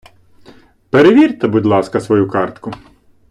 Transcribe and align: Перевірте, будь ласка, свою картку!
Перевірте, 0.89 1.47
будь 1.47 1.65
ласка, 1.65 1.99
свою 1.99 2.27
картку! 2.27 2.71